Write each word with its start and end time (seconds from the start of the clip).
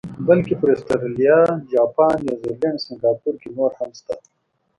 بلکې 0.27 0.53
پر 0.59 0.69
اسټرالیا، 0.75 1.37
جاپان، 1.71 2.15
نیوزیلینډ، 2.25 2.77
سنګاپور 2.85 3.33
کې 3.41 3.49
نور 3.55 3.71
هم 3.79 3.89
شته. 3.99 4.15